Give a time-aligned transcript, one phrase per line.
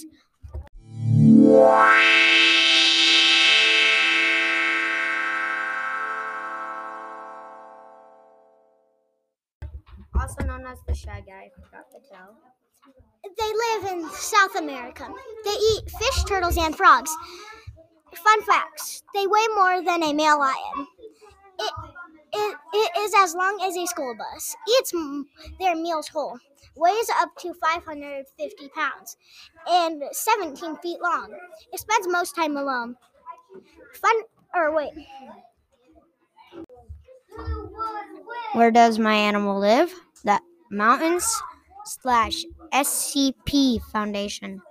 [10.21, 12.37] Also known as the Shy Guy, I forgot to tell.
[13.39, 15.08] They live in South America.
[15.44, 17.15] They eat fish, turtles, and frogs.
[18.15, 20.87] Fun facts they weigh more than a male lion.
[21.59, 21.73] It,
[22.34, 24.57] it, it is as long as a school bus.
[24.79, 24.93] Eats
[25.61, 26.39] their meals whole.
[26.77, 29.17] Weighs up to 550 pounds
[29.69, 31.33] and 17 feet long.
[31.73, 32.97] It spends most time alone.
[33.95, 34.17] Fun,
[34.55, 34.93] or wait.
[38.53, 39.93] Where does my animal live?
[40.25, 40.41] The
[40.71, 41.27] mountains
[41.84, 44.62] slash SCP Foundation.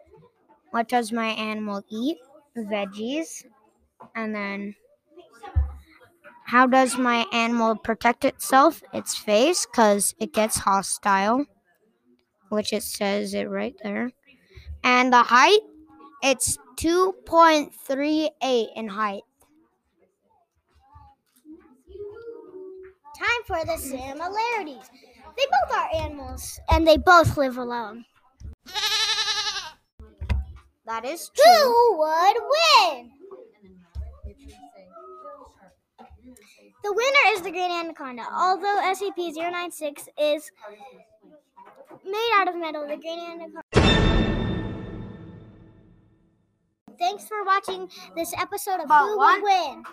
[0.71, 2.17] What does my animal eat?
[2.57, 3.45] Veggies.
[4.15, 4.75] And then,
[6.45, 8.83] how does my animal protect itself?
[8.93, 11.45] Its face, because it gets hostile,
[12.49, 14.11] which it says it right there.
[14.83, 15.61] And the height,
[16.23, 19.23] it's 2.38 in height.
[23.17, 24.89] Time for the similarities.
[25.37, 28.05] They both are animals and they both live alone.
[30.85, 31.63] That is true.
[31.63, 33.11] Who would win?
[36.23, 38.23] The winner is the Green Anaconda.
[38.31, 40.49] Although SCP 096 is
[42.05, 43.61] made out of metal, the Green Anaconda.
[46.97, 49.83] Thanks for watching this episode of Who Would Win.